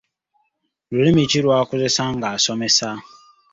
[0.93, 2.89] Lulimi ki lw’akozesa ng’asomesa?